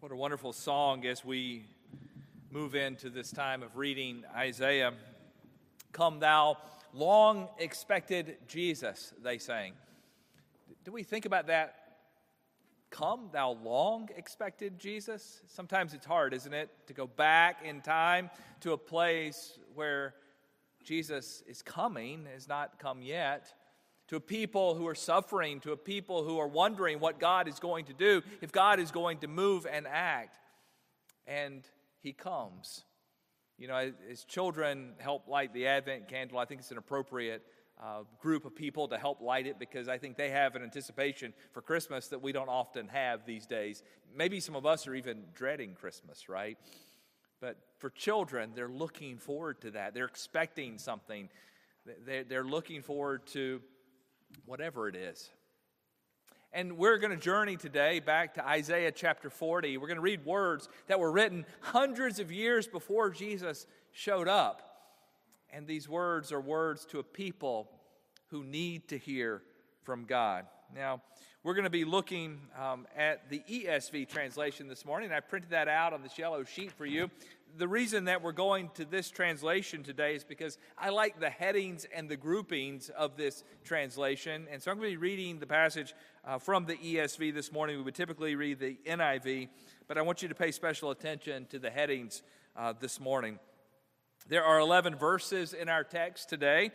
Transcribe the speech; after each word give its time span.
What 0.00 0.12
a 0.12 0.16
wonderful 0.16 0.52
song 0.52 1.04
as 1.06 1.24
we 1.24 1.64
move 2.52 2.76
into 2.76 3.10
this 3.10 3.32
time 3.32 3.64
of 3.64 3.76
reading 3.76 4.22
Isaiah. 4.32 4.92
Come, 5.90 6.20
thou 6.20 6.58
long 6.94 7.48
expected 7.58 8.36
Jesus, 8.46 9.12
they 9.24 9.38
sang. 9.38 9.72
Do 10.84 10.92
we 10.92 11.02
think 11.02 11.26
about 11.26 11.48
that? 11.48 11.74
Come, 12.90 13.30
thou 13.32 13.58
long 13.60 14.08
expected 14.16 14.78
Jesus? 14.78 15.40
Sometimes 15.48 15.92
it's 15.92 16.06
hard, 16.06 16.32
isn't 16.32 16.54
it, 16.54 16.70
to 16.86 16.92
go 16.92 17.08
back 17.08 17.64
in 17.64 17.80
time 17.80 18.30
to 18.60 18.74
a 18.74 18.78
place 18.78 19.58
where 19.74 20.14
Jesus 20.84 21.42
is 21.48 21.60
coming, 21.60 22.24
has 22.32 22.46
not 22.46 22.78
come 22.78 23.02
yet 23.02 23.52
to 24.08 24.16
a 24.16 24.20
people 24.20 24.74
who 24.74 24.86
are 24.86 24.94
suffering, 24.94 25.60
to 25.60 25.72
a 25.72 25.76
people 25.76 26.24
who 26.24 26.38
are 26.38 26.48
wondering 26.48 26.98
what 26.98 27.20
God 27.20 27.46
is 27.46 27.58
going 27.58 27.84
to 27.86 27.92
do, 27.92 28.22
if 28.40 28.52
God 28.52 28.80
is 28.80 28.90
going 28.90 29.18
to 29.18 29.28
move 29.28 29.66
and 29.70 29.86
act. 29.86 30.38
And 31.26 31.62
He 32.00 32.12
comes. 32.12 32.84
You 33.58 33.68
know, 33.68 33.92
as 34.10 34.24
children 34.24 34.94
help 34.98 35.28
light 35.28 35.52
the 35.52 35.66
Advent 35.66 36.08
candle, 36.08 36.38
I 36.38 36.44
think 36.44 36.60
it's 36.60 36.70
an 36.70 36.78
appropriate 36.78 37.42
uh, 37.82 38.02
group 38.20 38.44
of 38.44 38.54
people 38.54 38.88
to 38.88 38.98
help 38.98 39.20
light 39.20 39.46
it 39.46 39.58
because 39.58 39.88
I 39.88 39.98
think 39.98 40.16
they 40.16 40.30
have 40.30 40.56
an 40.56 40.62
anticipation 40.62 41.32
for 41.52 41.60
Christmas 41.60 42.08
that 42.08 42.22
we 42.22 42.32
don't 42.32 42.48
often 42.48 42.88
have 42.88 43.26
these 43.26 43.46
days. 43.46 43.82
Maybe 44.16 44.40
some 44.40 44.56
of 44.56 44.66
us 44.66 44.86
are 44.86 44.94
even 44.94 45.24
dreading 45.34 45.74
Christmas, 45.74 46.28
right? 46.28 46.58
But 47.40 47.56
for 47.78 47.90
children, 47.90 48.52
they're 48.54 48.68
looking 48.68 49.18
forward 49.18 49.60
to 49.60 49.72
that. 49.72 49.94
They're 49.94 50.06
expecting 50.06 50.78
something. 50.78 51.28
They're 52.06 52.44
looking 52.44 52.82
forward 52.82 53.26
to 53.28 53.60
whatever 54.44 54.88
it 54.88 54.96
is. 54.96 55.30
And 56.52 56.78
we're 56.78 56.98
going 56.98 57.10
to 57.10 57.22
journey 57.22 57.56
today 57.56 58.00
back 58.00 58.34
to 58.34 58.46
Isaiah 58.46 58.90
chapter 58.90 59.28
40. 59.28 59.76
We're 59.76 59.86
going 59.86 59.96
to 59.96 60.02
read 60.02 60.24
words 60.24 60.68
that 60.86 60.98
were 60.98 61.12
written 61.12 61.44
hundreds 61.60 62.20
of 62.20 62.32
years 62.32 62.66
before 62.66 63.10
Jesus 63.10 63.66
showed 63.92 64.28
up. 64.28 64.62
And 65.52 65.66
these 65.66 65.88
words 65.88 66.32
are 66.32 66.40
words 66.40 66.86
to 66.86 66.98
a 66.98 67.02
people 67.02 67.68
who 68.28 68.44
need 68.44 68.88
to 68.88 68.98
hear 68.98 69.42
from 69.82 70.04
God. 70.04 70.46
Now, 70.74 71.02
we're 71.42 71.54
going 71.54 71.64
to 71.64 71.70
be 71.70 71.84
looking 71.84 72.40
um, 72.58 72.86
at 72.96 73.30
the 73.30 73.42
ESV 73.48 74.08
translation 74.08 74.68
this 74.68 74.84
morning. 74.84 75.12
I 75.12 75.20
printed 75.20 75.50
that 75.50 75.68
out 75.68 75.92
on 75.92 76.02
this 76.02 76.18
yellow 76.18 76.44
sheet 76.44 76.72
for 76.72 76.84
you 76.84 77.10
the 77.56 77.68
reason 77.68 78.04
that 78.04 78.22
we're 78.22 78.32
going 78.32 78.70
to 78.74 78.84
this 78.84 79.10
translation 79.10 79.82
today 79.82 80.14
is 80.14 80.24
because 80.24 80.58
I 80.76 80.90
like 80.90 81.18
the 81.18 81.30
headings 81.30 81.86
and 81.94 82.08
the 82.08 82.16
groupings 82.16 82.90
of 82.90 83.16
this 83.16 83.44
translation. 83.64 84.46
And 84.50 84.62
so 84.62 84.70
I'm 84.70 84.78
going 84.78 84.90
to 84.90 84.92
be 84.92 84.96
reading 84.96 85.38
the 85.38 85.46
passage 85.46 85.94
uh, 86.24 86.38
from 86.38 86.66
the 86.66 86.76
ESV 86.76 87.34
this 87.34 87.50
morning. 87.50 87.76
We 87.76 87.82
would 87.82 87.94
typically 87.94 88.34
read 88.34 88.58
the 88.58 88.76
NIV, 88.86 89.48
but 89.86 89.98
I 89.98 90.02
want 90.02 90.22
you 90.22 90.28
to 90.28 90.34
pay 90.34 90.52
special 90.52 90.90
attention 90.90 91.46
to 91.46 91.58
the 91.58 91.70
headings 91.70 92.22
uh, 92.56 92.74
this 92.78 93.00
morning. 93.00 93.38
There 94.28 94.44
are 94.44 94.58
11 94.58 94.96
verses 94.96 95.54
in 95.54 95.68
our 95.68 95.84
text 95.84 96.28
today, 96.28 96.70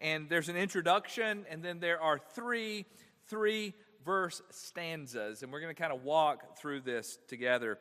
and 0.00 0.28
there's 0.28 0.48
an 0.48 0.56
introduction, 0.56 1.46
and 1.48 1.62
then 1.62 1.80
there 1.80 2.00
are 2.00 2.18
three, 2.18 2.84
three 3.28 3.74
verse 4.04 4.42
stanzas, 4.50 5.42
and 5.42 5.52
we're 5.52 5.60
going 5.60 5.74
to 5.74 5.80
kind 5.80 5.92
of 5.92 6.04
walk 6.04 6.58
through 6.58 6.80
this 6.80 7.18
together. 7.28 7.78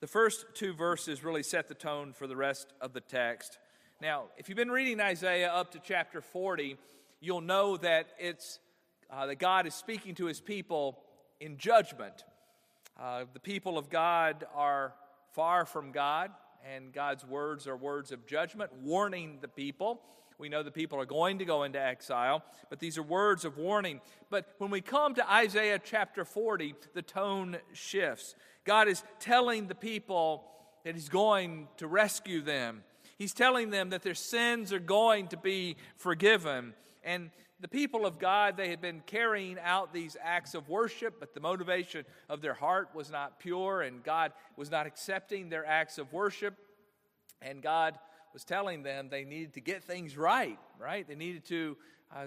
The 0.00 0.06
first 0.06 0.46
two 0.54 0.74
verses 0.74 1.24
really 1.24 1.42
set 1.42 1.66
the 1.66 1.74
tone 1.74 2.12
for 2.12 2.28
the 2.28 2.36
rest 2.36 2.72
of 2.80 2.92
the 2.92 3.00
text. 3.00 3.58
Now, 4.00 4.26
if 4.36 4.48
you've 4.48 4.54
been 4.54 4.70
reading 4.70 5.00
Isaiah 5.00 5.52
up 5.52 5.72
to 5.72 5.80
chapter 5.80 6.20
40, 6.20 6.76
you'll 7.20 7.40
know 7.40 7.76
that 7.78 8.06
it's 8.16 8.60
uh, 9.10 9.26
that 9.26 9.40
God 9.40 9.66
is 9.66 9.74
speaking 9.74 10.14
to 10.14 10.26
his 10.26 10.40
people 10.40 11.00
in 11.40 11.56
judgment. 11.56 12.22
Uh, 12.96 13.24
the 13.32 13.40
people 13.40 13.76
of 13.76 13.90
God 13.90 14.46
are 14.54 14.94
far 15.32 15.64
from 15.64 15.90
God, 15.90 16.30
and 16.64 16.92
God's 16.92 17.26
words 17.26 17.66
are 17.66 17.76
words 17.76 18.12
of 18.12 18.24
judgment, 18.24 18.70
warning 18.80 19.38
the 19.40 19.48
people. 19.48 20.00
We 20.38 20.48
know 20.48 20.62
the 20.62 20.70
people 20.70 21.00
are 21.00 21.06
going 21.06 21.38
to 21.40 21.44
go 21.44 21.64
into 21.64 21.80
exile, 21.80 22.44
but 22.70 22.78
these 22.78 22.96
are 22.96 23.02
words 23.02 23.44
of 23.44 23.58
warning. 23.58 24.00
But 24.30 24.54
when 24.58 24.70
we 24.70 24.80
come 24.80 25.14
to 25.16 25.30
Isaiah 25.30 25.80
chapter 25.82 26.24
40, 26.24 26.74
the 26.94 27.02
tone 27.02 27.58
shifts. 27.72 28.36
God 28.64 28.86
is 28.86 29.02
telling 29.18 29.66
the 29.66 29.74
people 29.74 30.44
that 30.84 30.94
He's 30.94 31.08
going 31.08 31.66
to 31.78 31.88
rescue 31.88 32.40
them. 32.40 32.84
He's 33.18 33.34
telling 33.34 33.70
them 33.70 33.90
that 33.90 34.02
their 34.02 34.14
sins 34.14 34.72
are 34.72 34.78
going 34.78 35.26
to 35.28 35.36
be 35.36 35.76
forgiven. 35.96 36.74
And 37.02 37.30
the 37.60 37.66
people 37.66 38.06
of 38.06 38.20
God, 38.20 38.56
they 38.56 38.68
had 38.68 38.80
been 38.80 39.02
carrying 39.06 39.58
out 39.60 39.92
these 39.92 40.16
acts 40.22 40.54
of 40.54 40.68
worship, 40.68 41.14
but 41.18 41.34
the 41.34 41.40
motivation 41.40 42.04
of 42.28 42.40
their 42.40 42.54
heart 42.54 42.90
was 42.94 43.10
not 43.10 43.40
pure, 43.40 43.82
and 43.82 44.04
God 44.04 44.32
was 44.56 44.70
not 44.70 44.86
accepting 44.86 45.48
their 45.48 45.66
acts 45.66 45.98
of 45.98 46.12
worship. 46.12 46.54
And 47.42 47.60
God 47.60 47.98
was 48.32 48.44
telling 48.44 48.82
them 48.82 49.08
they 49.10 49.24
needed 49.24 49.54
to 49.54 49.60
get 49.60 49.82
things 49.84 50.16
right, 50.16 50.58
right? 50.78 51.06
They 51.06 51.14
needed 51.14 51.44
to 51.46 51.76
uh, 52.14 52.26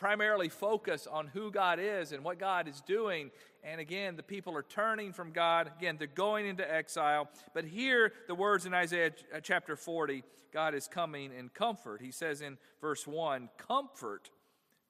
primarily 0.00 0.48
focus 0.48 1.06
on 1.06 1.26
who 1.28 1.52
God 1.52 1.78
is 1.78 2.12
and 2.12 2.24
what 2.24 2.38
God 2.38 2.66
is 2.66 2.80
doing. 2.80 3.30
And 3.62 3.80
again, 3.80 4.16
the 4.16 4.22
people 4.22 4.56
are 4.56 4.62
turning 4.62 5.12
from 5.12 5.30
God. 5.30 5.70
Again, 5.78 5.96
they're 5.98 6.06
going 6.06 6.46
into 6.46 6.68
exile. 6.68 7.28
But 7.52 7.64
here, 7.64 8.12
the 8.26 8.34
words 8.34 8.64
in 8.64 8.72
Isaiah 8.72 9.12
uh, 9.34 9.40
chapter 9.40 9.76
40 9.76 10.24
God 10.52 10.74
is 10.74 10.88
coming 10.88 11.30
in 11.32 11.48
comfort. 11.50 12.00
He 12.00 12.10
says 12.10 12.40
in 12.40 12.58
verse 12.80 13.06
1 13.06 13.50
Comfort, 13.56 14.30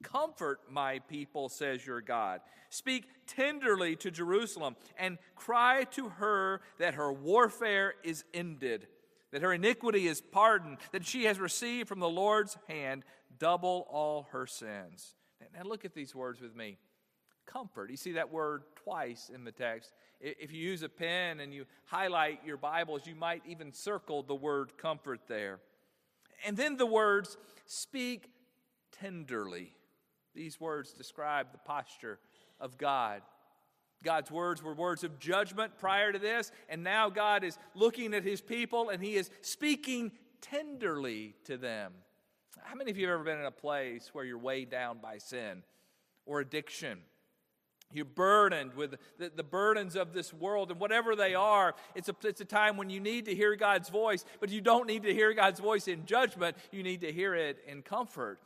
comfort 0.03 0.61
my 0.71 1.01
people, 1.01 1.49
says 1.49 1.85
your 1.85 2.01
God. 2.01 2.41
Speak 2.71 3.05
tenderly 3.27 3.97
to 3.97 4.11
Jerusalem 4.11 4.77
and 4.97 5.19
cry 5.35 5.85
to 5.91 6.09
her 6.09 6.63
that 6.79 6.95
her 6.95 7.13
warfare 7.13 7.95
is 8.05 8.25
ended 8.33 8.87
that 9.33 9.43
her 9.43 9.53
iniquity 9.53 10.07
is 10.07 10.21
pardoned, 10.21 10.79
that 10.93 11.07
she 11.07 11.25
has 11.25 11.39
received 11.39 11.89
from 11.89 12.01
the 12.01 12.09
Lord's 12.09 12.57
hand 12.69 13.05
double 13.39 13.87
all 13.91 14.29
her 14.33 14.47
sins. 14.47 15.15
Now 15.55 15.63
look 15.65 15.85
at 15.85 15.95
these 15.95 16.15
words 16.15 16.41
with 16.41 16.55
me. 16.55 16.79
Comfort. 17.47 17.91
You 17.91 17.97
see 17.97 18.13
that 18.13 18.31
word 18.31 18.63
twice 18.77 19.31
in 19.35 19.45
the 19.45 19.53
text. 19.53 19.93
If 20.21 20.53
you 20.53 20.61
use 20.61 20.83
a 20.83 20.89
pen 20.89 21.41
and 21.41 21.53
you 21.53 21.65
highlight 21.87 22.45
your 22.45 22.57
Bibles, 22.57 23.07
you 23.07 23.15
might 23.15 23.43
even 23.47 23.73
circle 23.73 24.23
the 24.23 24.35
word 24.35 24.77
comfort 24.77 25.21
there. 25.27 25.61
And 26.45 26.57
then 26.57 26.77
the 26.77 26.87
words 26.87 27.37
speak 27.67 28.31
tenderly. 28.93 29.75
These 30.35 30.61
words 30.61 30.93
describe 30.93 31.53
the 31.53 31.59
posture 31.59 32.19
of 32.61 32.79
God. 32.79 33.23
God's 34.03 34.31
words 34.31 34.63
were 34.63 34.75
words 34.75 35.05
of 35.05 35.19
judgment 35.19 35.79
prior 35.79 36.13
to 36.13 36.19
this, 36.19 36.51
and 36.69 36.83
now 36.83 37.11
God 37.11 37.45
is 37.45 37.59
looking 37.75 38.15
at 38.15 38.25
his 38.25 38.41
people 38.41 38.89
and 38.89 39.03
he 39.03 39.17
is 39.17 39.31
speaking 39.43 40.13
tenderly 40.41 41.35
to 41.45 41.57
them. 41.57 41.93
How 42.63 42.75
many 42.75 42.91
of 42.91 42.97
you 42.97 43.07
have 43.07 43.15
ever 43.15 43.25
been 43.25 43.39
in 43.39 43.47
a 43.47 43.51
place 43.51 44.11
where 44.13 44.25
you're 44.25 44.39
weighed 44.39 44.71
down 44.71 44.99
by 45.03 45.19
sin 45.19 45.63
or 46.27 46.41
addiction? 46.41 46.99
You're 47.93 48.05
burdened 48.05 48.75
with 48.75 48.95
the, 49.19 49.33
the, 49.35 49.43
burdens 49.43 49.97
of 49.97 50.13
this 50.13 50.33
world, 50.33 50.71
and 50.71 50.79
whatever 50.79 51.17
they 51.17 51.35
are, 51.35 51.75
it's 51.97 52.09
a, 52.09 52.15
it's 52.23 52.41
a 52.41 52.45
time 52.45 52.77
when 52.77 52.89
you 52.89 53.01
need 53.01 53.25
to 53.25 53.35
hear 53.35 53.57
God's 53.57 53.89
voice, 53.89 54.25
but 54.39 54.49
you 54.49 54.61
don't 54.61 54.87
need 54.87 55.03
to 55.03 55.13
hear 55.13 55.35
God's 55.35 55.59
voice 55.59 55.89
in 55.89 56.07
judgment. 56.07 56.57
You 56.71 56.85
need 56.85 57.01
to 57.01 57.13
hear 57.13 57.35
it 57.35 57.59
in 57.67 57.83
comfort. 57.83 58.39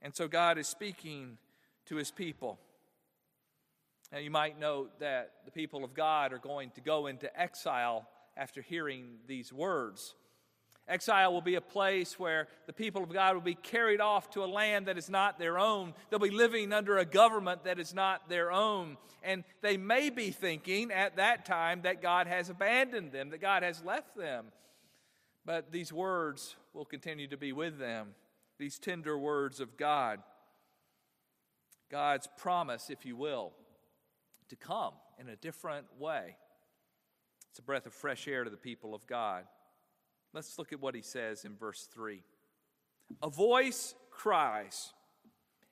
And 0.00 0.14
so 0.14 0.28
God 0.28 0.56
is 0.56 0.66
speaking 0.66 1.36
to 1.86 1.96
his 1.96 2.10
people. 2.10 2.58
Now, 4.12 4.18
you 4.18 4.30
might 4.30 4.58
note 4.58 5.00
that 5.00 5.32
the 5.44 5.50
people 5.50 5.84
of 5.84 5.94
God 5.94 6.32
are 6.32 6.38
going 6.38 6.70
to 6.72 6.80
go 6.80 7.06
into 7.06 7.28
exile 7.38 8.08
after 8.36 8.62
hearing 8.62 9.16
these 9.26 9.52
words. 9.52 10.14
Exile 10.88 11.32
will 11.32 11.40
be 11.40 11.56
a 11.56 11.60
place 11.60 12.16
where 12.16 12.46
the 12.68 12.72
people 12.72 13.02
of 13.02 13.12
God 13.12 13.34
will 13.34 13.40
be 13.40 13.56
carried 13.56 14.00
off 14.00 14.30
to 14.30 14.44
a 14.44 14.46
land 14.46 14.86
that 14.86 14.96
is 14.96 15.10
not 15.10 15.36
their 15.36 15.58
own. 15.58 15.94
They'll 16.08 16.20
be 16.20 16.30
living 16.30 16.72
under 16.72 16.98
a 16.98 17.04
government 17.04 17.64
that 17.64 17.80
is 17.80 17.92
not 17.92 18.28
their 18.28 18.52
own. 18.52 18.96
And 19.24 19.42
they 19.62 19.76
may 19.76 20.10
be 20.10 20.30
thinking 20.30 20.92
at 20.92 21.16
that 21.16 21.44
time 21.44 21.82
that 21.82 22.00
God 22.00 22.28
has 22.28 22.50
abandoned 22.50 23.10
them, 23.10 23.30
that 23.30 23.40
God 23.40 23.64
has 23.64 23.82
left 23.82 24.16
them. 24.16 24.46
But 25.44 25.72
these 25.72 25.92
words 25.92 26.54
will 26.72 26.84
continue 26.84 27.26
to 27.28 27.36
be 27.36 27.52
with 27.52 27.78
them, 27.78 28.14
these 28.58 28.78
tender 28.78 29.18
words 29.18 29.58
of 29.58 29.76
God. 29.76 30.20
God's 31.90 32.28
promise, 32.36 32.90
if 32.90 33.04
you 33.04 33.16
will, 33.16 33.52
to 34.48 34.56
come 34.56 34.92
in 35.18 35.28
a 35.28 35.36
different 35.36 35.86
way. 35.98 36.36
It's 37.50 37.58
a 37.58 37.62
breath 37.62 37.86
of 37.86 37.94
fresh 37.94 38.28
air 38.28 38.44
to 38.44 38.50
the 38.50 38.56
people 38.56 38.94
of 38.94 39.06
God. 39.06 39.44
Let's 40.32 40.58
look 40.58 40.72
at 40.72 40.80
what 40.80 40.94
he 40.94 41.02
says 41.02 41.44
in 41.44 41.56
verse 41.56 41.88
3. 41.92 42.22
A 43.22 43.30
voice 43.30 43.94
cries, 44.10 44.92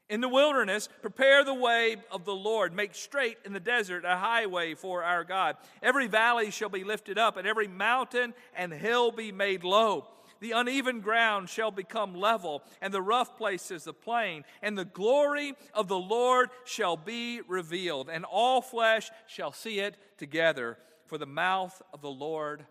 In 0.08 0.20
the 0.20 0.28
wilderness, 0.28 0.88
prepare 1.02 1.44
the 1.44 1.52
way 1.52 1.96
of 2.10 2.24
the 2.24 2.34
Lord. 2.34 2.72
Make 2.72 2.94
straight 2.94 3.36
in 3.44 3.52
the 3.52 3.60
desert 3.60 4.04
a 4.06 4.16
highway 4.16 4.74
for 4.74 5.02
our 5.02 5.24
God. 5.24 5.56
Every 5.82 6.06
valley 6.06 6.50
shall 6.50 6.70
be 6.70 6.84
lifted 6.84 7.18
up, 7.18 7.36
and 7.36 7.46
every 7.46 7.68
mountain 7.68 8.32
and 8.56 8.72
hill 8.72 9.12
be 9.12 9.32
made 9.32 9.64
low. 9.64 10.06
The 10.44 10.50
uneven 10.50 11.00
ground 11.00 11.48
shall 11.48 11.70
become 11.70 12.14
level, 12.14 12.62
and 12.82 12.92
the 12.92 13.00
rough 13.00 13.38
places 13.38 13.84
the 13.84 13.94
plain, 13.94 14.44
and 14.60 14.76
the 14.76 14.84
glory 14.84 15.54
of 15.72 15.88
the 15.88 15.98
Lord 15.98 16.50
shall 16.66 16.98
be 16.98 17.40
revealed, 17.48 18.10
and 18.10 18.26
all 18.26 18.60
flesh 18.60 19.10
shall 19.26 19.52
see 19.52 19.80
it 19.80 19.96
together 20.18 20.76
for 21.06 21.16
the 21.16 21.24
mouth 21.24 21.80
of 21.94 22.02
the 22.02 22.10
Lord 22.10 22.66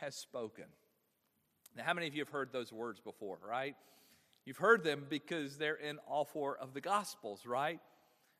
has 0.00 0.16
spoken. 0.16 0.64
Now, 1.76 1.84
how 1.84 1.94
many 1.94 2.08
of 2.08 2.16
you 2.16 2.22
have 2.22 2.30
heard 2.30 2.50
those 2.52 2.72
words 2.72 2.98
before, 2.98 3.38
right? 3.48 3.76
You've 4.44 4.56
heard 4.56 4.82
them 4.82 5.06
because 5.08 5.56
they're 5.56 5.76
in 5.76 5.98
all 5.98 6.24
four 6.24 6.58
of 6.58 6.74
the 6.74 6.80
Gospels, 6.80 7.46
right? 7.46 7.78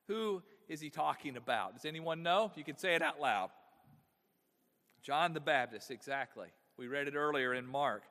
Who 0.08 0.42
is 0.68 0.80
he 0.80 0.90
talking 0.90 1.36
about? 1.36 1.74
Does 1.74 1.84
anyone 1.84 2.24
know? 2.24 2.50
You 2.56 2.64
can 2.64 2.76
say 2.76 2.96
it 2.96 3.02
out 3.02 3.20
loud. 3.20 3.50
John 5.00 5.32
the 5.32 5.38
Baptist, 5.38 5.92
exactly. 5.92 6.48
We 6.76 6.88
read 6.88 7.06
it 7.06 7.14
earlier 7.14 7.54
in 7.54 7.64
Mark. 7.64 8.02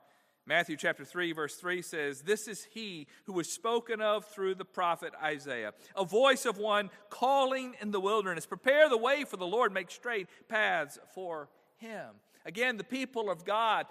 Matthew 0.48 0.78
chapter 0.78 1.04
3, 1.04 1.32
verse 1.32 1.56
3 1.56 1.82
says, 1.82 2.22
This 2.22 2.48
is 2.48 2.66
he 2.72 3.06
who 3.26 3.34
was 3.34 3.52
spoken 3.52 4.00
of 4.00 4.24
through 4.24 4.54
the 4.54 4.64
prophet 4.64 5.12
Isaiah, 5.22 5.74
a 5.94 6.06
voice 6.06 6.46
of 6.46 6.56
one 6.56 6.88
calling 7.10 7.74
in 7.82 7.90
the 7.90 8.00
wilderness, 8.00 8.46
Prepare 8.46 8.88
the 8.88 8.96
way 8.96 9.24
for 9.24 9.36
the 9.36 9.46
Lord, 9.46 9.74
make 9.74 9.90
straight 9.90 10.26
paths 10.48 10.98
for 11.14 11.50
him. 11.76 12.14
Again, 12.46 12.78
the 12.78 12.84
people 12.84 13.28
of 13.28 13.44
God, 13.44 13.84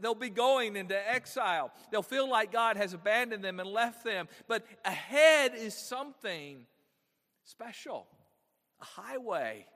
they'll 0.00 0.14
be 0.14 0.30
going 0.30 0.76
into 0.76 0.96
exile. 1.10 1.72
They'll 1.90 2.02
feel 2.02 2.30
like 2.30 2.52
God 2.52 2.76
has 2.76 2.94
abandoned 2.94 3.42
them 3.42 3.58
and 3.58 3.68
left 3.68 4.04
them. 4.04 4.28
But 4.46 4.64
ahead 4.84 5.54
is 5.56 5.74
something 5.74 6.66
special 7.42 8.06
a 8.80 8.84
highway 8.84 9.66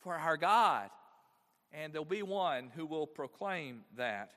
for 0.00 0.16
our 0.16 0.36
God. 0.36 0.90
And 1.72 1.92
there'll 1.92 2.04
be 2.04 2.22
one 2.22 2.72
who 2.74 2.86
will 2.86 3.06
proclaim 3.06 3.82
that. 3.96 4.32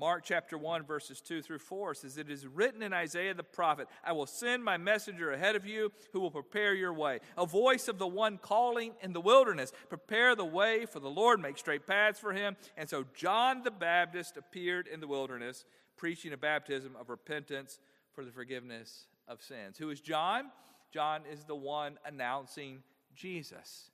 Mark 0.00 0.24
chapter 0.24 0.56
1, 0.56 0.84
verses 0.84 1.20
2 1.20 1.42
through 1.42 1.58
4 1.58 1.92
says, 1.94 2.16
It 2.16 2.30
is 2.30 2.46
written 2.46 2.82
in 2.82 2.94
Isaiah 2.94 3.34
the 3.34 3.42
prophet, 3.42 3.86
I 4.02 4.12
will 4.12 4.24
send 4.24 4.64
my 4.64 4.78
messenger 4.78 5.30
ahead 5.30 5.56
of 5.56 5.66
you 5.66 5.92
who 6.14 6.20
will 6.20 6.30
prepare 6.30 6.72
your 6.72 6.94
way. 6.94 7.18
A 7.36 7.44
voice 7.44 7.86
of 7.86 7.98
the 7.98 8.06
one 8.06 8.38
calling 8.38 8.94
in 9.02 9.12
the 9.12 9.20
wilderness, 9.20 9.72
Prepare 9.90 10.34
the 10.34 10.44
way 10.46 10.86
for 10.86 11.00
the 11.00 11.10
Lord, 11.10 11.38
make 11.38 11.58
straight 11.58 11.86
paths 11.86 12.18
for 12.18 12.32
him. 12.32 12.56
And 12.78 12.88
so 12.88 13.04
John 13.14 13.62
the 13.62 13.70
Baptist 13.70 14.38
appeared 14.38 14.88
in 14.88 15.00
the 15.00 15.06
wilderness, 15.06 15.66
preaching 15.98 16.32
a 16.32 16.38
baptism 16.38 16.96
of 16.98 17.10
repentance 17.10 17.78
for 18.14 18.24
the 18.24 18.32
forgiveness 18.32 19.06
of 19.28 19.42
sins. 19.42 19.76
Who 19.76 19.90
is 19.90 20.00
John? 20.00 20.46
John 20.94 21.24
is 21.30 21.44
the 21.44 21.54
one 21.54 21.98
announcing 22.06 22.82
Jesus. 23.14 23.90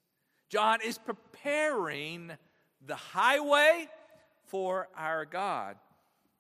John 0.51 0.79
is 0.85 0.99
preparing 0.99 2.31
the 2.87 2.95
highway 2.95 3.89
for 4.45 4.89
our 4.97 5.25
God. 5.25 5.77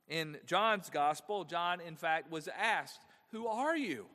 In 0.08 0.36
John's 0.46 0.88
gospel, 0.90 1.44
John, 1.44 1.80
in 1.80 1.96
fact, 1.96 2.30
was 2.30 2.48
asked, 2.48 3.00
Who 3.32 3.46
are 3.46 3.76
you? 3.76 4.06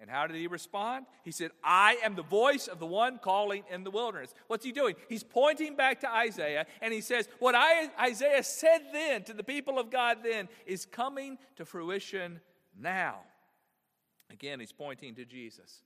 And 0.00 0.08
how 0.08 0.26
did 0.26 0.36
he 0.36 0.46
respond? 0.46 1.04
He 1.24 1.30
said, 1.30 1.50
I 1.62 1.98
am 2.02 2.14
the 2.14 2.22
voice 2.22 2.68
of 2.68 2.78
the 2.78 2.86
one 2.86 3.18
calling 3.18 3.64
in 3.70 3.84
the 3.84 3.90
wilderness. 3.90 4.34
What's 4.46 4.64
he 4.64 4.72
doing? 4.72 4.94
He's 5.10 5.22
pointing 5.22 5.76
back 5.76 6.00
to 6.00 6.10
Isaiah 6.10 6.66
and 6.80 6.92
he 6.92 7.02
says, 7.02 7.28
What 7.38 7.54
I, 7.54 7.90
Isaiah 8.00 8.42
said 8.42 8.80
then 8.92 9.24
to 9.24 9.34
the 9.34 9.44
people 9.44 9.78
of 9.78 9.90
God 9.90 10.18
then 10.24 10.48
is 10.64 10.86
coming 10.86 11.36
to 11.56 11.66
fruition 11.66 12.40
now. 12.78 13.16
Again, 14.30 14.58
he's 14.58 14.72
pointing 14.72 15.14
to 15.16 15.26
Jesus. 15.26 15.82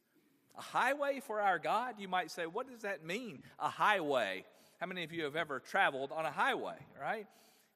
A 0.56 0.62
highway 0.62 1.21
for 1.21 1.41
our 1.41 1.59
God? 1.59 1.97
You 1.99 2.06
might 2.06 2.31
say, 2.31 2.47
What 2.47 2.71
does 2.71 2.83
that 2.83 3.05
mean, 3.05 3.43
a 3.59 3.69
highway? 3.69 4.45
How 4.79 4.87
many 4.87 5.03
of 5.03 5.12
you 5.12 5.25
have 5.25 5.35
ever 5.35 5.59
traveled 5.59 6.12
on 6.12 6.25
a 6.25 6.31
highway, 6.31 6.77
right? 7.01 7.27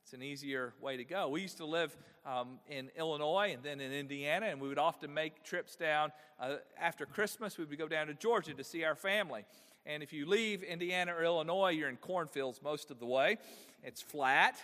It's 0.09 0.15
an 0.15 0.23
easier 0.23 0.73
way 0.81 0.97
to 0.97 1.05
go. 1.05 1.29
We 1.29 1.43
used 1.43 1.59
to 1.59 1.67
live 1.67 1.95
um, 2.25 2.61
in 2.67 2.91
Illinois 2.97 3.53
and 3.53 3.63
then 3.63 3.79
in 3.79 3.93
Indiana, 3.93 4.47
and 4.47 4.59
we 4.59 4.67
would 4.67 4.79
often 4.79 5.13
make 5.13 5.45
trips 5.45 5.77
down 5.77 6.13
uh, 6.41 6.55
after 6.81 7.05
Christmas. 7.05 7.59
We 7.59 7.67
would 7.67 7.77
go 7.77 7.89
down 7.89 8.07
to 8.07 8.15
Georgia 8.15 8.55
to 8.55 8.65
see 8.65 8.85
our 8.85 8.95
family. 8.95 9.45
And 9.85 10.03
if 10.03 10.15
you 10.15 10.25
leave 10.25 10.63
Indiana 10.63 11.15
or 11.15 11.23
Illinois, 11.23 11.73
you're 11.73 11.91
in 11.91 11.99
cornfields 11.99 12.63
most 12.63 12.91
of 12.91 13.01
the 13.01 13.05
way. 13.05 13.37
It's 13.83 14.01
flat, 14.01 14.57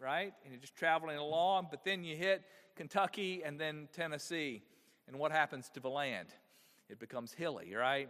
right? 0.00 0.32
And 0.44 0.52
you're 0.52 0.60
just 0.60 0.76
traveling 0.76 1.16
along, 1.16 1.66
but 1.68 1.82
then 1.82 2.04
you 2.04 2.14
hit 2.14 2.44
Kentucky 2.76 3.42
and 3.44 3.58
then 3.58 3.88
Tennessee. 3.92 4.62
And 5.08 5.18
what 5.18 5.32
happens 5.32 5.68
to 5.70 5.80
the 5.80 5.90
land? 5.90 6.28
It 6.88 7.00
becomes 7.00 7.32
hilly, 7.32 7.74
right? 7.74 8.08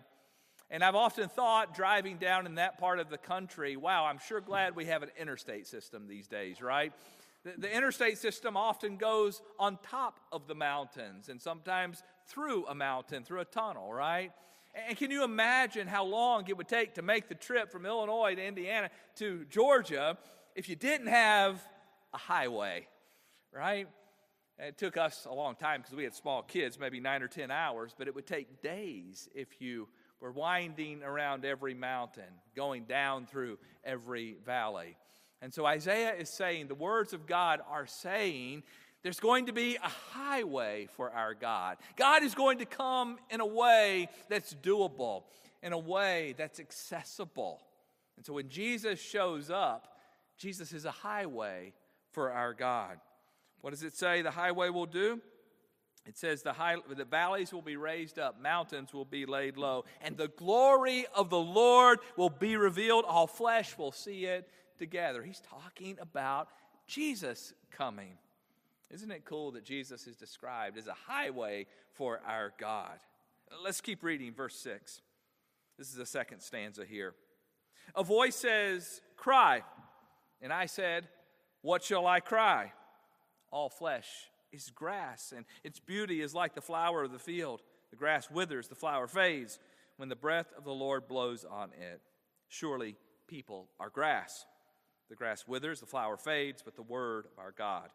And 0.70 0.82
I've 0.82 0.96
often 0.96 1.28
thought 1.28 1.74
driving 1.74 2.18
down 2.18 2.46
in 2.46 2.56
that 2.56 2.78
part 2.78 2.98
of 2.98 3.08
the 3.08 3.18
country, 3.18 3.76
wow, 3.76 4.04
I'm 4.04 4.18
sure 4.18 4.40
glad 4.40 4.74
we 4.74 4.86
have 4.86 5.02
an 5.02 5.10
interstate 5.18 5.66
system 5.66 6.08
these 6.08 6.26
days, 6.26 6.60
right? 6.60 6.92
The, 7.44 7.54
the, 7.56 7.72
interstate 7.72 8.18
system 8.18 8.56
often 8.56 8.96
goes 8.96 9.42
on 9.58 9.78
top 9.82 10.18
of 10.32 10.48
the 10.48 10.56
mountains 10.56 11.28
and 11.28 11.40
sometimes 11.40 12.02
through 12.26 12.66
a 12.66 12.74
mountain, 12.74 13.22
through 13.22 13.40
a 13.40 13.44
tunnel, 13.44 13.92
right? 13.92 14.32
And 14.88 14.96
can 14.98 15.12
you 15.12 15.22
imagine 15.22 15.86
how 15.86 16.04
long 16.04 16.48
it 16.48 16.56
would 16.56 16.68
take 16.68 16.94
to 16.94 17.02
make 17.02 17.28
the 17.28 17.36
trip 17.36 17.70
from 17.70 17.86
Illinois 17.86 18.34
to 18.34 18.44
Indiana 18.44 18.90
to 19.16 19.44
Georgia 19.48 20.18
if 20.56 20.68
you 20.68 20.74
didn't 20.74 21.06
have 21.06 21.62
a 22.12 22.18
highway, 22.18 22.88
right? 23.52 23.86
It 24.58 24.76
took 24.78 24.96
us 24.96 25.26
a 25.30 25.34
long 25.34 25.54
time 25.54 25.82
because 25.82 25.94
we 25.94 26.04
had 26.04 26.14
small 26.14 26.42
kids, 26.42 26.78
maybe 26.78 26.98
nine 26.98 27.22
or 27.22 27.28
10 27.28 27.50
hours, 27.50 27.94
but 27.96 28.08
it 28.08 28.14
would 28.14 28.26
take 28.26 28.62
days 28.62 29.28
if 29.34 29.60
you 29.60 29.86
we're 30.20 30.30
winding 30.30 31.02
around 31.02 31.44
every 31.44 31.74
mountain, 31.74 32.24
going 32.54 32.84
down 32.84 33.26
through 33.26 33.58
every 33.84 34.36
valley. 34.44 34.96
And 35.42 35.52
so 35.52 35.66
Isaiah 35.66 36.14
is 36.14 36.30
saying, 36.30 36.68
the 36.68 36.74
words 36.74 37.12
of 37.12 37.26
God 37.26 37.60
are 37.68 37.86
saying, 37.86 38.62
there's 39.02 39.20
going 39.20 39.46
to 39.46 39.52
be 39.52 39.76
a 39.76 39.88
highway 39.88 40.88
for 40.96 41.10
our 41.10 41.34
God. 41.34 41.76
God 41.96 42.22
is 42.22 42.34
going 42.34 42.58
to 42.58 42.64
come 42.64 43.18
in 43.30 43.40
a 43.40 43.46
way 43.46 44.08
that's 44.28 44.54
doable, 44.54 45.24
in 45.62 45.72
a 45.72 45.78
way 45.78 46.34
that's 46.38 46.58
accessible. 46.58 47.62
And 48.16 48.24
so 48.24 48.32
when 48.32 48.48
Jesus 48.48 48.98
shows 48.98 49.50
up, 49.50 49.98
Jesus 50.38 50.72
is 50.72 50.86
a 50.86 50.90
highway 50.90 51.72
for 52.12 52.32
our 52.32 52.54
God. 52.54 52.98
What 53.60 53.70
does 53.70 53.82
it 53.82 53.94
say 53.94 54.22
the 54.22 54.30
highway 54.30 54.70
will 54.70 54.86
do? 54.86 55.20
It 56.06 56.16
says 56.16 56.42
the, 56.42 56.52
high, 56.52 56.76
the 56.88 57.04
valleys 57.04 57.52
will 57.52 57.62
be 57.62 57.76
raised 57.76 58.18
up, 58.18 58.40
mountains 58.40 58.94
will 58.94 59.04
be 59.04 59.26
laid 59.26 59.56
low, 59.56 59.84
and 60.00 60.16
the 60.16 60.28
glory 60.28 61.06
of 61.14 61.30
the 61.30 61.38
Lord 61.38 61.98
will 62.16 62.30
be 62.30 62.56
revealed. 62.56 63.04
All 63.06 63.26
flesh 63.26 63.76
will 63.76 63.92
see 63.92 64.24
it 64.24 64.48
together. 64.78 65.22
He's 65.22 65.40
talking 65.40 65.96
about 66.00 66.48
Jesus 66.86 67.52
coming. 67.72 68.18
Isn't 68.90 69.10
it 69.10 69.24
cool 69.24 69.50
that 69.52 69.64
Jesus 69.64 70.06
is 70.06 70.16
described 70.16 70.78
as 70.78 70.86
a 70.86 70.94
highway 71.08 71.66
for 71.94 72.20
our 72.24 72.52
God? 72.58 72.98
Let's 73.64 73.80
keep 73.80 74.04
reading 74.04 74.32
verse 74.32 74.56
6. 74.56 75.00
This 75.76 75.88
is 75.88 75.96
the 75.96 76.06
second 76.06 76.40
stanza 76.40 76.84
here. 76.84 77.14
A 77.96 78.04
voice 78.04 78.36
says, 78.36 79.00
Cry. 79.16 79.62
And 80.40 80.52
I 80.52 80.66
said, 80.66 81.08
What 81.62 81.82
shall 81.82 82.06
I 82.06 82.20
cry? 82.20 82.72
All 83.50 83.68
flesh 83.68 84.06
is 84.64 84.70
grass, 84.70 85.32
and 85.36 85.44
its 85.62 85.78
beauty 85.78 86.20
is 86.20 86.34
like 86.34 86.54
the 86.54 86.60
flower 86.60 87.04
of 87.04 87.12
the 87.12 87.18
field. 87.18 87.62
The 87.90 87.96
grass 87.96 88.30
withers, 88.30 88.68
the 88.68 88.74
flower 88.74 89.06
fades 89.06 89.58
when 89.96 90.08
the 90.08 90.16
breath 90.16 90.52
of 90.56 90.64
the 90.64 90.72
Lord 90.72 91.06
blows 91.08 91.44
on 91.44 91.70
it. 91.72 92.00
Surely 92.48 92.96
people 93.26 93.68
are 93.78 93.90
grass. 93.90 94.46
The 95.08 95.16
grass 95.16 95.46
withers, 95.46 95.80
the 95.80 95.86
flower 95.86 96.16
fades, 96.16 96.62
but 96.62 96.74
the 96.74 96.82
word 96.82 97.26
of 97.26 97.38
our 97.38 97.52
God 97.52 97.90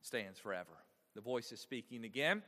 stands 0.00 0.38
forever. 0.38 0.70
The 1.14 1.20
voice 1.20 1.52
is 1.52 1.60
speaking 1.60 2.04
again. 2.04 2.42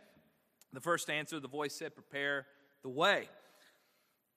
The 0.73 0.80
first 0.80 1.11
answer, 1.11 1.40
the 1.40 1.49
voice 1.49 1.75
said, 1.75 1.95
Prepare 1.95 2.47
the 2.83 2.88
way. 2.88 3.28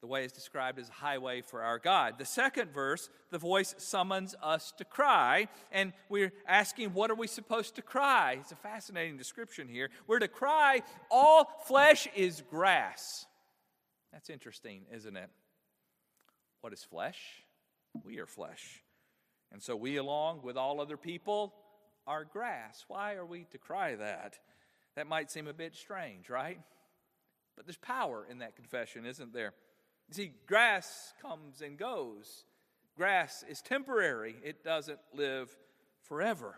The 0.04 0.08
way 0.08 0.26
is 0.26 0.34
described 0.34 0.80
as 0.80 0.90
highway 0.90 1.40
for 1.40 1.62
our 1.62 1.80
God. 1.80 2.16
The 2.18 2.26
second 2.26 2.74
verse, 2.74 3.10
the 3.32 3.38
voice 3.38 3.74
summons 3.78 4.36
us 4.44 4.74
to 4.78 4.84
cry, 4.84 5.48
and 5.72 5.94
we're 6.10 6.34
asking, 6.46 6.94
what 6.94 7.10
are 7.10 7.16
we 7.16 7.26
supposed 7.26 7.76
to 7.76 7.82
cry? 7.82 8.36
It's 8.42 8.52
a 8.52 8.58
fascinating 8.58 9.16
description 9.16 9.70
here. 9.70 9.90
We're 10.06 10.20
to 10.20 10.28
cry, 10.28 10.82
all 11.10 11.50
flesh 11.68 12.10
is 12.18 12.44
grass. 12.50 13.28
That's 14.12 14.30
interesting, 14.30 14.82
isn't 14.94 15.16
it? 15.16 15.30
What 16.60 16.74
is 16.74 16.84
flesh? 16.84 17.22
We 18.04 18.20
are 18.20 18.28
flesh. 18.28 18.84
And 19.54 19.64
so 19.64 19.74
we, 19.74 19.96
along 19.96 20.42
with 20.44 20.58
all 20.58 20.82
other 20.82 20.98
people, 20.98 21.54
are 22.06 22.26
grass. 22.26 22.84
Why 22.90 23.14
are 23.14 23.26
we 23.26 23.46
to 23.52 23.58
cry 23.58 23.96
that? 23.96 24.38
That 24.98 25.08
might 25.08 25.32
seem 25.32 25.48
a 25.48 25.54
bit 25.54 25.78
strange, 25.78 26.30
right? 26.30 26.60
But 27.56 27.66
there's 27.66 27.78
power 27.78 28.28
in 28.30 28.40
that 28.40 28.58
confession, 28.58 29.06
isn't 29.06 29.32
there? 29.32 29.54
You 30.10 30.14
see, 30.14 30.32
grass 30.48 31.14
comes 31.22 31.62
and 31.62 31.78
goes. 31.78 32.46
Grass 32.96 33.44
is 33.50 33.62
temporary, 33.62 34.36
it 34.44 34.64
doesn't 34.64 35.00
live 35.14 35.56
forever. 36.04 36.56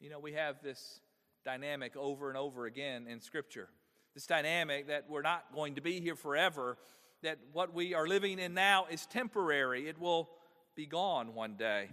You 0.00 0.10
know, 0.10 0.18
we 0.18 0.32
have 0.32 0.60
this 0.62 1.00
dynamic 1.44 1.96
over 1.96 2.28
and 2.28 2.36
over 2.36 2.66
again 2.66 3.06
in 3.08 3.20
Scripture. 3.20 3.68
This 4.14 4.26
dynamic 4.26 4.88
that 4.88 5.04
we're 5.08 5.22
not 5.22 5.44
going 5.54 5.76
to 5.76 5.80
be 5.80 6.00
here 6.00 6.16
forever, 6.16 6.78
that 7.22 7.38
what 7.52 7.72
we 7.72 7.94
are 7.94 8.08
living 8.08 8.38
in 8.38 8.54
now 8.54 8.86
is 8.90 9.06
temporary, 9.06 9.88
it 9.88 10.00
will 10.00 10.28
be 10.74 10.86
gone 10.86 11.34
one 11.34 11.54
day. 11.54 11.88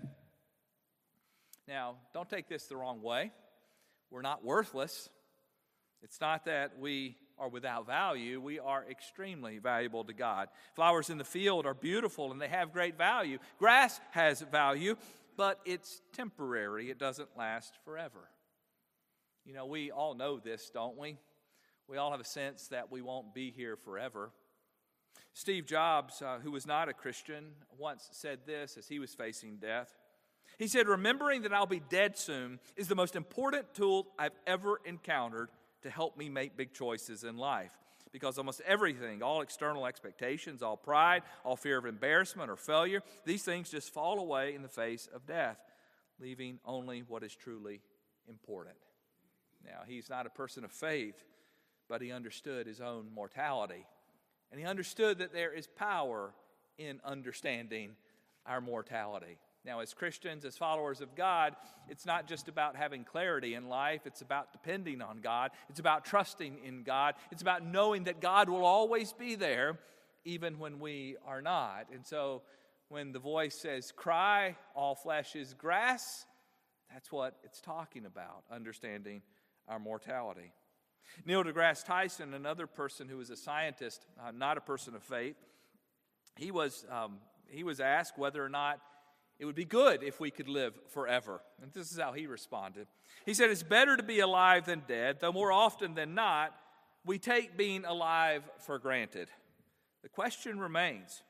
Now, 1.67 1.95
don't 2.13 2.29
take 2.29 2.47
this 2.49 2.65
the 2.65 2.75
wrong 2.75 3.01
way. 3.01 3.31
We're 4.09 4.21
not 4.21 4.43
worthless. 4.43 5.09
It's 6.03 6.19
not 6.19 6.45
that 6.45 6.77
we 6.79 7.15
are 7.39 7.49
without 7.49 7.87
value, 7.87 8.39
we 8.39 8.59
are 8.59 8.85
extremely 8.89 9.57
valuable 9.57 10.03
to 10.03 10.13
God. 10.13 10.49
Flowers 10.75 11.09
in 11.09 11.17
the 11.17 11.23
field 11.23 11.65
are 11.65 11.73
beautiful 11.73 12.31
and 12.31 12.39
they 12.39 12.47
have 12.47 12.73
great 12.73 12.97
value. 12.97 13.39
Grass 13.57 13.99
has 14.11 14.41
value, 14.41 14.95
but 15.37 15.59
it's 15.65 16.01
temporary, 16.11 16.89
it 16.89 16.99
doesn't 16.99 17.29
last 17.37 17.73
forever. 17.85 18.29
You 19.45 19.53
know, 19.53 19.65
we 19.65 19.91
all 19.91 20.13
know 20.13 20.39
this, 20.39 20.69
don't 20.69 20.97
we? 20.97 21.17
We 21.87 21.97
all 21.97 22.11
have 22.11 22.21
a 22.21 22.25
sense 22.25 22.67
that 22.67 22.91
we 22.91 23.01
won't 23.01 23.33
be 23.33 23.51
here 23.51 23.75
forever. 23.75 24.31
Steve 25.33 25.65
Jobs, 25.65 26.21
uh, 26.21 26.39
who 26.41 26.51
was 26.51 26.67
not 26.67 26.89
a 26.89 26.93
Christian, 26.93 27.45
once 27.77 28.07
said 28.11 28.39
this 28.45 28.77
as 28.77 28.87
he 28.87 28.99
was 28.99 29.13
facing 29.13 29.57
death. 29.57 29.97
He 30.59 30.67
said, 30.67 30.87
Remembering 30.87 31.41
that 31.41 31.53
I'll 31.53 31.65
be 31.65 31.81
dead 31.81 32.17
soon 32.17 32.59
is 32.77 32.87
the 32.87 32.95
most 32.95 33.15
important 33.15 33.73
tool 33.73 34.07
I've 34.19 34.37
ever 34.45 34.79
encountered 34.85 35.49
to 35.83 35.89
help 35.89 36.17
me 36.17 36.29
make 36.29 36.57
big 36.57 36.73
choices 36.73 37.23
in 37.23 37.37
life. 37.37 37.71
Because 38.11 38.37
almost 38.37 38.61
everything, 38.61 39.23
all 39.23 39.41
external 39.41 39.87
expectations, 39.87 40.61
all 40.61 40.77
pride, 40.77 41.23
all 41.43 41.55
fear 41.55 41.77
of 41.77 41.85
embarrassment 41.85 42.49
or 42.49 42.55
failure, 42.55 43.01
these 43.25 43.43
things 43.43 43.69
just 43.69 43.91
fall 43.91 44.19
away 44.19 44.53
in 44.53 44.61
the 44.61 44.67
face 44.67 45.09
of 45.13 45.25
death, 45.25 45.57
leaving 46.19 46.59
only 46.63 47.03
what 47.07 47.23
is 47.23 47.35
truly 47.35 47.81
important. 48.27 48.75
Now, 49.65 49.81
he's 49.87 50.09
not 50.09 50.27
a 50.27 50.29
person 50.29 50.63
of 50.63 50.71
faith, 50.71 51.23
but 51.89 52.01
he 52.01 52.11
understood 52.11 52.67
his 52.67 52.81
own 52.81 53.07
mortality. 53.13 53.85
And 54.51 54.59
he 54.59 54.65
understood 54.67 55.17
that 55.17 55.33
there 55.33 55.51
is 55.51 55.65
power 55.65 56.33
in 56.77 56.99
understanding 57.03 57.95
our 58.45 58.61
mortality. 58.61 59.37
Now, 59.65 59.79
as 59.79 59.93
Christians, 59.93 60.43
as 60.43 60.57
followers 60.57 60.99
of 60.99 61.15
God, 61.15 61.55
it's 61.87 62.05
not 62.05 62.27
just 62.27 62.49
about 62.49 62.75
having 62.75 63.05
clarity 63.05 63.55
in 63.55 63.69
life, 63.69 64.01
it's 64.05 64.21
about 64.21 64.51
depending 64.51 65.01
on 65.01 65.19
God, 65.21 65.51
it's 65.69 65.79
about 65.79 66.03
trusting 66.03 66.59
in 66.65 66.83
God, 66.83 67.15
it's 67.31 67.41
about 67.41 67.65
knowing 67.65 68.03
that 68.03 68.19
God 68.19 68.49
will 68.49 68.65
always 68.65 69.13
be 69.13 69.35
there, 69.35 69.79
even 70.25 70.59
when 70.59 70.79
we 70.79 71.15
are 71.25 71.41
not. 71.41 71.87
And 71.93 72.05
so, 72.05 72.41
when 72.89 73.13
the 73.13 73.19
voice 73.19 73.55
says, 73.55 73.91
Cry, 73.95 74.55
all 74.75 74.95
flesh 74.95 75.35
is 75.35 75.53
grass, 75.53 76.25
that's 76.91 77.11
what 77.11 77.35
it's 77.43 77.61
talking 77.61 78.05
about, 78.05 78.43
understanding 78.51 79.21
our 79.67 79.79
mortality. 79.79 80.51
Neil 81.25 81.43
deGrasse 81.43 81.85
Tyson, 81.85 82.33
another 82.33 82.67
person 82.67 83.07
who 83.07 83.17
was 83.17 83.29
a 83.29 83.37
scientist, 83.37 84.05
uh, 84.21 84.31
not 84.31 84.57
a 84.57 84.61
person 84.61 84.93
of 84.93 85.03
faith, 85.03 85.37
he 86.35 86.51
was, 86.51 86.85
um, 86.91 87.17
he 87.47 87.63
was 87.63 87.79
asked 87.79 88.17
whether 88.17 88.43
or 88.43 88.49
not 88.49 88.79
it 89.39 89.45
would 89.45 89.55
be 89.55 89.65
good 89.65 90.03
if 90.03 90.19
we 90.19 90.31
could 90.31 90.47
live 90.47 90.73
forever. 90.89 91.41
And 91.61 91.71
this 91.73 91.91
is 91.91 91.99
how 91.99 92.13
he 92.13 92.27
responded. 92.27 92.87
He 93.25 93.33
said, 93.33 93.49
It's 93.49 93.63
better 93.63 93.97
to 93.97 94.03
be 94.03 94.19
alive 94.19 94.65
than 94.65 94.83
dead, 94.87 95.17
though 95.19 95.31
more 95.31 95.51
often 95.51 95.95
than 95.95 96.15
not, 96.15 96.55
we 97.05 97.19
take 97.19 97.57
being 97.57 97.85
alive 97.85 98.43
for 98.59 98.79
granted. 98.79 99.29
The 100.01 100.09
question 100.09 100.59
remains 100.59 101.23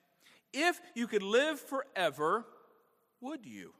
if 0.51 0.79
you 0.93 1.07
could 1.07 1.23
live 1.23 1.59
forever, 1.59 2.45
would 3.21 3.45
you? 3.45 3.73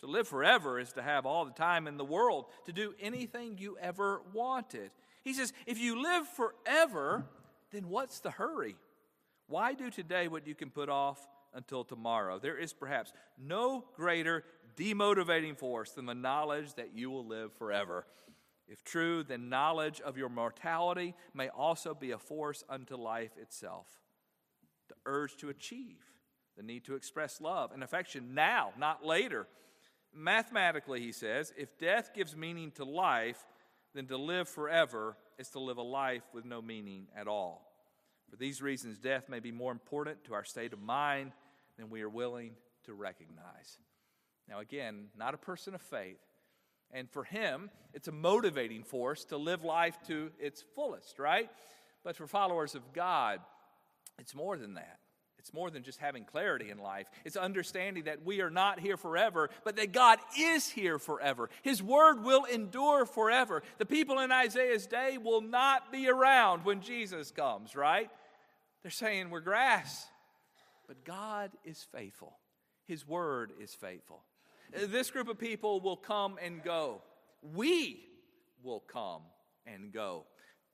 To 0.00 0.06
live 0.06 0.26
forever 0.26 0.80
is 0.80 0.92
to 0.94 1.02
have 1.02 1.26
all 1.26 1.44
the 1.44 1.52
time 1.52 1.86
in 1.86 1.96
the 1.96 2.04
world 2.04 2.46
to 2.66 2.72
do 2.72 2.92
anything 3.00 3.56
you 3.58 3.78
ever 3.80 4.22
wanted. 4.32 4.90
He 5.22 5.32
says, 5.32 5.52
if 5.64 5.78
you 5.78 6.02
live 6.02 6.26
forever, 6.26 7.24
then 7.70 7.88
what's 7.88 8.18
the 8.18 8.32
hurry? 8.32 8.74
Why 9.46 9.74
do 9.74 9.90
today 9.90 10.26
what 10.26 10.46
you 10.46 10.56
can 10.56 10.70
put 10.70 10.88
off 10.88 11.24
until 11.54 11.84
tomorrow? 11.84 12.38
There 12.38 12.58
is 12.58 12.72
perhaps 12.72 13.12
no 13.38 13.84
greater 13.96 14.44
demotivating 14.76 15.56
force 15.56 15.90
than 15.92 16.06
the 16.06 16.14
knowledge 16.14 16.74
that 16.74 16.94
you 16.94 17.10
will 17.10 17.26
live 17.26 17.52
forever. 17.52 18.06
If 18.68 18.84
true, 18.84 19.22
then 19.22 19.48
knowledge 19.48 20.00
of 20.00 20.16
your 20.16 20.28
mortality 20.28 21.14
may 21.34 21.48
also 21.48 21.94
be 21.94 22.12
a 22.12 22.18
force 22.18 22.64
unto 22.68 22.96
life 22.96 23.32
itself. 23.40 23.86
The 24.88 24.94
urge 25.04 25.36
to 25.38 25.50
achieve, 25.50 25.98
the 26.56 26.62
need 26.62 26.84
to 26.84 26.94
express 26.94 27.40
love 27.40 27.72
and 27.72 27.82
affection 27.82 28.34
now, 28.34 28.72
not 28.78 29.04
later. 29.04 29.46
Mathematically, 30.14 31.00
he 31.00 31.12
says, 31.12 31.52
if 31.56 31.78
death 31.78 32.12
gives 32.14 32.36
meaning 32.36 32.70
to 32.72 32.84
life, 32.84 33.44
then 33.94 34.06
to 34.06 34.16
live 34.16 34.48
forever 34.48 35.16
is 35.38 35.48
to 35.50 35.58
live 35.58 35.78
a 35.78 35.82
life 35.82 36.22
with 36.32 36.44
no 36.44 36.62
meaning 36.62 37.08
at 37.16 37.28
all. 37.28 37.71
For 38.32 38.36
these 38.36 38.62
reasons, 38.62 38.98
death 38.98 39.28
may 39.28 39.40
be 39.40 39.52
more 39.52 39.70
important 39.70 40.24
to 40.24 40.32
our 40.32 40.42
state 40.42 40.72
of 40.72 40.80
mind 40.80 41.32
than 41.76 41.90
we 41.90 42.00
are 42.00 42.08
willing 42.08 42.52
to 42.86 42.94
recognize. 42.94 43.76
Now, 44.48 44.60
again, 44.60 45.08
not 45.14 45.34
a 45.34 45.36
person 45.36 45.74
of 45.74 45.82
faith. 45.82 46.16
And 46.90 47.10
for 47.10 47.24
him, 47.24 47.68
it's 47.92 48.08
a 48.08 48.12
motivating 48.12 48.84
force 48.84 49.26
to 49.26 49.36
live 49.36 49.64
life 49.64 49.98
to 50.06 50.30
its 50.40 50.64
fullest, 50.74 51.18
right? 51.18 51.50
But 52.04 52.16
for 52.16 52.26
followers 52.26 52.74
of 52.74 52.94
God, 52.94 53.40
it's 54.18 54.34
more 54.34 54.56
than 54.56 54.74
that. 54.74 54.98
It's 55.38 55.52
more 55.52 55.70
than 55.70 55.82
just 55.82 55.98
having 55.98 56.24
clarity 56.24 56.70
in 56.70 56.78
life. 56.78 57.10
It's 57.26 57.36
understanding 57.36 58.04
that 58.04 58.24
we 58.24 58.40
are 58.40 58.50
not 58.50 58.80
here 58.80 58.96
forever, 58.96 59.50
but 59.62 59.76
that 59.76 59.92
God 59.92 60.20
is 60.38 60.70
here 60.70 60.98
forever. 60.98 61.50
His 61.60 61.82
word 61.82 62.22
will 62.22 62.44
endure 62.44 63.04
forever. 63.04 63.62
The 63.76 63.84
people 63.84 64.20
in 64.20 64.32
Isaiah's 64.32 64.86
day 64.86 65.18
will 65.18 65.42
not 65.42 65.92
be 65.92 66.08
around 66.08 66.64
when 66.64 66.80
Jesus 66.80 67.30
comes, 67.30 67.76
right? 67.76 68.08
They're 68.82 68.90
saying 68.90 69.30
we're 69.30 69.40
grass, 69.40 70.06
but 70.88 71.04
God 71.04 71.50
is 71.64 71.86
faithful. 71.92 72.36
His 72.86 73.06
word 73.06 73.52
is 73.60 73.74
faithful. 73.74 74.22
This 74.72 75.10
group 75.10 75.28
of 75.28 75.38
people 75.38 75.80
will 75.80 75.96
come 75.96 76.38
and 76.42 76.62
go. 76.62 77.02
We 77.54 78.04
will 78.62 78.80
come 78.80 79.22
and 79.66 79.92
go. 79.92 80.24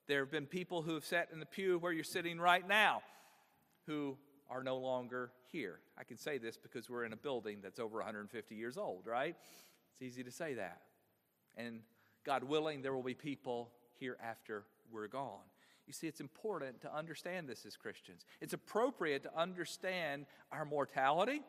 There 0.06 0.20
have 0.20 0.30
been 0.30 0.46
people 0.46 0.82
who 0.82 0.94
have 0.94 1.04
sat 1.04 1.28
in 1.32 1.40
the 1.40 1.46
pew 1.46 1.78
where 1.78 1.92
you're 1.92 2.04
sitting 2.04 2.40
right 2.40 2.66
now 2.66 3.02
who 3.86 4.16
are 4.48 4.62
no 4.62 4.78
longer 4.78 5.30
here. 5.52 5.80
I 5.98 6.04
can 6.04 6.16
say 6.16 6.38
this 6.38 6.56
because 6.56 6.88
we're 6.88 7.04
in 7.04 7.12
a 7.12 7.16
building 7.16 7.58
that's 7.62 7.78
over 7.78 7.98
150 7.98 8.54
years 8.54 8.78
old, 8.78 9.06
right? 9.06 9.36
It's 9.92 10.02
easy 10.02 10.24
to 10.24 10.30
say 10.30 10.54
that. 10.54 10.80
And 11.56 11.80
God 12.24 12.44
willing, 12.44 12.82
there 12.82 12.94
will 12.94 13.02
be 13.02 13.14
people 13.14 13.70
here 13.98 14.16
after 14.22 14.64
we're 14.90 15.08
gone. 15.08 15.44
You 15.88 15.94
see, 15.94 16.06
it's 16.06 16.20
important 16.20 16.82
to 16.82 16.94
understand 16.94 17.48
this 17.48 17.64
as 17.64 17.74
Christians. 17.74 18.26
It's 18.42 18.52
appropriate 18.52 19.22
to 19.22 19.34
understand 19.34 20.26
our 20.52 20.66
mortality, 20.66 21.40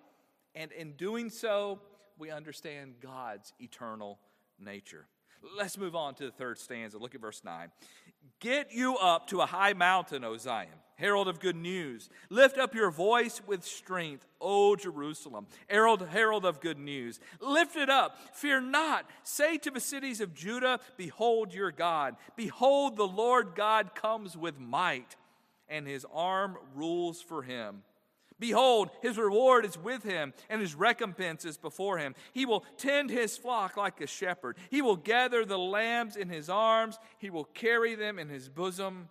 and 0.56 0.72
in 0.72 0.94
doing 0.94 1.30
so, 1.30 1.82
we 2.18 2.32
understand 2.32 2.96
God's 3.02 3.54
eternal 3.60 4.18
nature. 4.58 5.06
Let's 5.58 5.78
move 5.78 5.96
on 5.96 6.16
to 6.16 6.26
the 6.26 6.32
third 6.32 6.58
stanza. 6.58 6.98
Look 6.98 7.16
at 7.16 7.22
verse 7.22 7.42
9. 7.44 7.70
Get 8.40 8.72
you 8.72 8.98
up 8.98 9.28
to 9.28 9.42
a 9.42 9.46
high 9.46 9.74
mountain, 9.74 10.24
O 10.24 10.38
Zion, 10.38 10.70
herald 10.96 11.28
of 11.28 11.42
good 11.42 11.58
news. 11.58 12.10
Lift 12.30 12.58
up 12.58 12.74
your 12.74 12.90
voice 12.90 13.42
with 13.46 13.66
strength, 13.66 14.26
O 14.40 14.78
Jerusalem, 14.78 15.48
herald, 15.68 16.08
herald 16.08 16.46
of 16.46 16.62
good 16.62 16.80
news. 16.80 17.20
Lift 17.42 17.76
it 17.76 17.90
up, 17.90 18.18
fear 18.34 18.62
not. 18.62 19.10
Say 19.24 19.58
to 19.58 19.72
the 19.72 19.82
cities 19.82 20.22
of 20.22 20.34
Judah, 20.34 20.80
Behold 20.96 21.54
your 21.54 21.72
God. 21.72 22.16
Behold, 22.38 22.96
the 22.96 23.08
Lord 23.08 23.56
God 23.56 23.94
comes 23.94 24.38
with 24.38 24.58
might, 24.58 25.18
and 25.68 25.86
his 25.86 26.06
arm 26.14 26.58
rules 26.76 27.22
for 27.22 27.44
him. 27.44 27.84
Behold, 28.40 28.90
his 29.02 29.18
reward 29.18 29.66
is 29.66 29.78
with 29.78 30.04
him, 30.04 30.34
and 30.50 30.62
his 30.62 30.76
recompense 30.76 31.46
is 31.46 31.58
before 31.58 31.98
him. 31.98 32.16
He 32.34 32.46
will 32.46 32.66
tend 32.78 33.10
his 33.10 33.38
flock 33.38 33.76
like 33.76 34.00
a 34.02 34.08
shepherd. 34.08 34.58
He 34.70 34.82
will 34.82 34.96
gather 34.96 35.46
the 35.46 35.60
lambs 35.60 36.16
in 36.16 36.30
his 36.30 36.50
arms, 36.50 36.98
he 37.18 37.30
will 37.30 37.46
carry 37.46 37.96
them 37.96 38.18
in 38.18 38.30
his 38.30 38.50
bosom, 38.50 39.10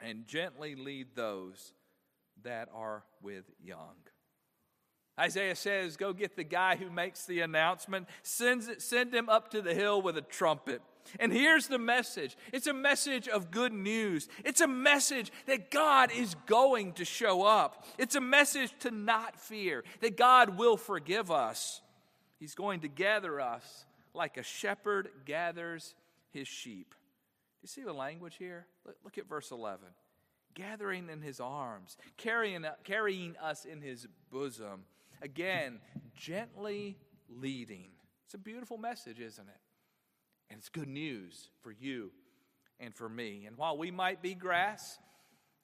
and 0.00 0.26
gently 0.26 0.74
lead 0.74 1.08
those 1.14 1.72
that 2.42 2.68
are 2.74 3.04
with 3.22 3.44
young. 3.62 3.96
Isaiah 5.20 5.54
says, 5.54 5.96
Go 5.96 6.12
get 6.12 6.34
the 6.34 6.44
guy 6.44 6.76
who 6.76 6.90
makes 6.90 7.26
the 7.26 7.40
announcement, 7.40 8.08
send, 8.22 8.64
send 8.78 9.14
him 9.14 9.28
up 9.28 9.50
to 9.50 9.60
the 9.60 9.74
hill 9.74 10.00
with 10.00 10.16
a 10.16 10.22
trumpet. 10.22 10.80
And 11.18 11.32
here's 11.32 11.66
the 11.66 11.78
message 11.78 12.36
it's 12.52 12.66
a 12.66 12.74
message 12.74 13.28
of 13.28 13.50
good 13.50 13.72
news. 13.72 14.28
It's 14.44 14.60
a 14.60 14.66
message 14.66 15.30
that 15.46 15.70
God 15.70 16.10
is 16.12 16.34
going 16.46 16.94
to 16.94 17.04
show 17.04 17.42
up. 17.42 17.84
It's 17.98 18.14
a 18.14 18.20
message 18.20 18.72
to 18.80 18.90
not 18.90 19.38
fear, 19.38 19.84
that 20.00 20.16
God 20.16 20.58
will 20.58 20.76
forgive 20.76 21.30
us. 21.30 21.82
He's 22.38 22.54
going 22.54 22.80
to 22.80 22.88
gather 22.88 23.40
us 23.40 23.84
like 24.14 24.38
a 24.38 24.42
shepherd 24.42 25.10
gathers 25.26 25.94
his 26.30 26.48
sheep. 26.48 26.94
Do 26.94 27.64
you 27.64 27.68
see 27.68 27.82
the 27.82 27.92
language 27.92 28.36
here? 28.38 28.66
Look 29.04 29.18
at 29.18 29.28
verse 29.28 29.50
11. 29.50 29.86
Gathering 30.54 31.08
in 31.10 31.20
his 31.20 31.38
arms, 31.38 31.96
carrying, 32.16 32.64
carrying 32.84 33.36
us 33.36 33.64
in 33.64 33.82
his 33.82 34.08
bosom. 34.30 34.84
Again, 35.22 35.80
gently 36.14 36.96
leading. 37.28 37.90
It's 38.24 38.34
a 38.34 38.38
beautiful 38.38 38.78
message, 38.78 39.20
isn't 39.20 39.48
it? 39.48 39.60
And 40.48 40.58
it's 40.58 40.68
good 40.68 40.88
news 40.88 41.50
for 41.62 41.70
you 41.70 42.10
and 42.78 42.94
for 42.94 43.08
me. 43.08 43.44
And 43.46 43.56
while 43.56 43.76
we 43.76 43.90
might 43.90 44.22
be 44.22 44.34
grass, 44.34 44.98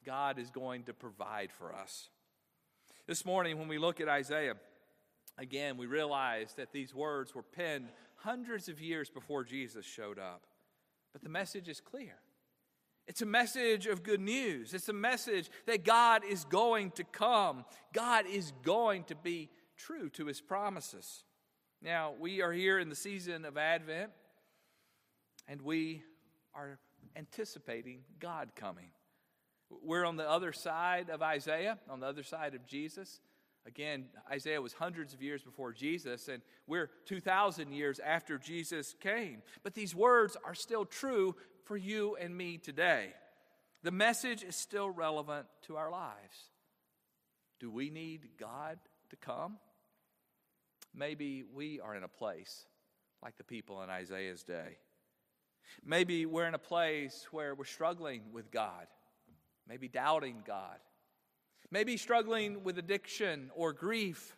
God 0.05 0.39
is 0.39 0.51
going 0.51 0.85
to 0.85 0.93
provide 0.93 1.51
for 1.53 1.75
us. 1.75 2.09
This 3.07 3.25
morning, 3.25 3.59
when 3.59 3.69
we 3.69 3.79
look 3.79 4.01
at 4.01 4.09
Isaiah, 4.09 4.55
again, 5.39 5.77
we 5.77 5.87
realize 5.87 6.55
that 6.55 6.73
these 6.73 6.95
words 6.95 7.35
were 7.35 7.43
penned 7.43 7.89
hundreds 8.17 8.69
of 8.69 8.81
years 8.81 9.11
before 9.11 9.45
Jesus 9.45 9.85
showed 9.85 10.19
up. 10.19 10.43
But 11.13 11.23
the 11.23 11.29
message 11.29 11.69
is 11.69 11.81
clear 11.81 12.17
It's 13.07 13.23
a 13.23 13.27
message 13.27 13.87
of 13.87 14.03
good 14.03 14.21
news. 14.21 14.75
It's 14.75 14.89
a 14.89 14.93
message 14.93 15.49
that 15.67 15.85
God 15.85 16.23
is 16.25 16.45
going 16.45 16.91
to 16.93 17.05
come. 17.05 17.65
God 17.93 18.27
is 18.27 18.53
going 18.63 19.05
to 19.05 19.15
be 19.15 19.49
true 19.77 20.09
to 20.11 20.27
his 20.27 20.41
promises. 20.41 21.25
Now, 21.81 22.15
we 22.19 22.43
are 22.43 22.53
here 22.53 22.79
in 22.81 22.89
the 22.89 22.97
season 22.97 23.45
of 23.45 23.57
Advent, 23.57 24.11
and 25.47 25.63
we 25.63 26.03
are 26.55 26.79
anticipating 27.15 28.01
God 28.19 28.51
coming. 28.57 28.91
We're 29.71 30.05
on 30.05 30.17
the 30.17 30.29
other 30.29 30.53
side 30.53 31.11
of 31.11 31.23
Isaiah, 31.23 31.79
on 31.89 32.01
the 32.01 32.07
other 32.07 32.23
side 32.25 32.55
of 32.55 32.67
Jesus. 32.67 33.21
Again, 33.67 34.07
Isaiah 34.31 34.63
was 34.63 34.73
hundreds 34.73 35.13
of 35.13 35.23
years 35.23 35.43
before 35.43 35.73
Jesus, 35.73 36.29
and 36.29 36.41
we're 36.67 36.91
2,000 37.07 37.73
years 37.73 37.99
after 37.99 38.39
Jesus 38.39 38.95
came. 39.01 39.43
But 39.63 39.75
these 39.75 39.95
words 39.95 40.37
are 40.45 40.55
still 40.55 40.85
true 40.85 41.35
for 41.67 41.77
you 41.77 42.17
and 42.21 42.35
me 42.35 42.59
today. 42.59 43.09
The 43.83 43.91
message 43.91 44.43
is 44.43 44.57
still 44.57 44.89
relevant 44.89 45.47
to 45.67 45.77
our 45.77 45.91
lives. 45.91 46.51
Do 47.61 47.71
we 47.71 47.91
need 47.91 48.31
God 48.39 48.79
to 49.11 49.17
come? 49.17 49.59
Maybe 50.95 51.45
we 51.55 51.81
are 51.81 51.95
in 51.95 52.05
a 52.05 52.09
place 52.09 52.65
like 53.23 53.37
the 53.37 53.45
people 53.45 53.83
in 53.83 53.91
Isaiah's 53.91 54.45
day. 54.45 54.79
Maybe 55.85 56.27
we're 56.27 56.47
in 56.47 56.55
a 56.55 56.59
place 56.59 57.27
where 57.33 57.55
we're 57.55 57.65
struggling 57.65 58.23
with 58.33 58.51
God, 58.51 58.87
maybe 59.69 59.89
doubting 59.89 60.43
God, 60.47 60.79
maybe 61.71 61.97
struggling 61.97 62.63
with 62.63 62.79
addiction 62.79 63.51
or 63.55 63.73
grief. 63.73 64.37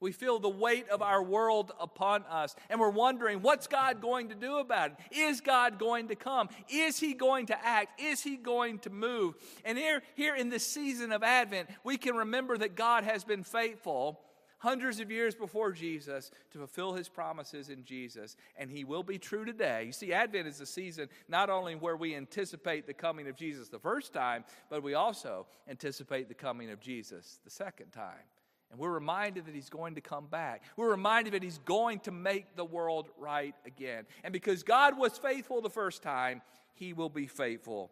We 0.00 0.12
feel 0.12 0.38
the 0.38 0.48
weight 0.48 0.88
of 0.88 1.02
our 1.02 1.22
world 1.22 1.72
upon 1.78 2.24
us, 2.24 2.56
and 2.70 2.80
we're 2.80 2.90
wondering, 2.90 3.42
what's 3.42 3.66
God 3.66 4.00
going 4.00 4.30
to 4.30 4.34
do 4.34 4.56
about 4.56 4.92
it? 4.92 4.96
Is 5.14 5.40
God 5.40 5.78
going 5.78 6.08
to 6.08 6.16
come? 6.16 6.48
Is 6.70 6.98
He 6.98 7.12
going 7.12 7.46
to 7.46 7.66
act? 7.66 8.00
Is 8.00 8.22
He 8.22 8.36
going 8.36 8.78
to 8.80 8.90
move? 8.90 9.34
And 9.64 9.76
here, 9.76 10.02
here 10.14 10.34
in 10.34 10.48
this 10.48 10.66
season 10.66 11.12
of 11.12 11.22
Advent, 11.22 11.68
we 11.84 11.98
can 11.98 12.16
remember 12.16 12.56
that 12.58 12.76
God 12.76 13.04
has 13.04 13.24
been 13.24 13.42
faithful 13.42 14.20
hundreds 14.60 15.00
of 15.00 15.10
years 15.10 15.34
before 15.34 15.72
Jesus 15.72 16.30
to 16.50 16.58
fulfill 16.58 16.92
his 16.92 17.08
promises 17.08 17.70
in 17.70 17.82
Jesus, 17.82 18.36
and 18.56 18.70
he 18.70 18.84
will 18.84 19.02
be 19.02 19.18
true 19.18 19.44
today. 19.44 19.84
You 19.84 19.92
see, 19.92 20.12
Advent 20.12 20.46
is 20.46 20.60
a 20.60 20.66
season 20.66 21.08
not 21.28 21.50
only 21.50 21.74
where 21.74 21.96
we 21.96 22.14
anticipate 22.14 22.86
the 22.86 22.94
coming 22.94 23.26
of 23.26 23.36
Jesus 23.36 23.68
the 23.68 23.78
first 23.78 24.12
time, 24.12 24.44
but 24.68 24.82
we 24.82 24.94
also 24.94 25.46
anticipate 25.68 26.28
the 26.28 26.34
coming 26.34 26.70
of 26.70 26.80
Jesus 26.80 27.40
the 27.42 27.50
second 27.50 27.90
time. 27.90 28.24
And 28.70 28.78
we're 28.78 28.92
reminded 28.92 29.46
that 29.46 29.54
he's 29.54 29.68
going 29.68 29.96
to 29.96 30.00
come 30.00 30.26
back. 30.26 30.62
We're 30.76 30.90
reminded 30.90 31.34
that 31.34 31.42
he's 31.42 31.58
going 31.58 32.00
to 32.00 32.12
make 32.12 32.54
the 32.56 32.64
world 32.64 33.08
right 33.18 33.54
again. 33.66 34.06
And 34.22 34.32
because 34.32 34.62
God 34.62 34.96
was 34.96 35.18
faithful 35.18 35.60
the 35.60 35.70
first 35.70 36.02
time, 36.02 36.40
he 36.74 36.92
will 36.92 37.08
be 37.08 37.26
faithful 37.26 37.90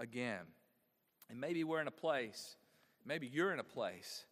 again. 0.00 0.42
And 1.30 1.40
maybe 1.40 1.64
we're 1.64 1.80
in 1.80 1.88
a 1.88 1.92
place, 1.92 2.56
maybe 3.04 3.28
you're 3.32 3.52
in 3.52 3.60
a 3.60 3.64
place 3.64 4.26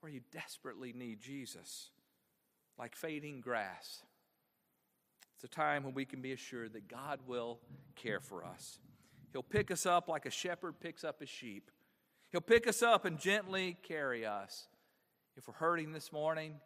where 0.00 0.10
you 0.10 0.20
desperately 0.32 0.92
need 0.92 1.20
Jesus, 1.20 1.90
like 2.78 2.96
fading 2.96 3.40
grass. 3.40 4.02
It's 5.34 5.44
a 5.44 5.48
time 5.48 5.84
when 5.84 5.94
we 5.94 6.04
can 6.04 6.20
be 6.20 6.32
assured 6.32 6.74
that 6.74 6.88
God 6.88 7.20
will 7.26 7.58
care 7.96 8.20
for 8.20 8.44
us. 8.44 8.78
He'll 9.32 9.42
pick 9.42 9.70
us 9.70 9.86
up 9.86 10.08
like 10.08 10.26
a 10.26 10.30
shepherd 10.30 10.80
picks 10.80 11.04
up 11.04 11.20
his 11.20 11.28
sheep. 11.28 11.70
He'll 12.30 12.40
pick 12.40 12.66
us 12.66 12.82
up 12.82 13.04
and 13.04 13.18
gently 13.18 13.76
carry 13.82 14.26
us. 14.26 14.68
If 15.40 15.48
we're 15.48 15.54
hurting 15.54 15.92
this 15.92 16.12
morning, 16.12 16.56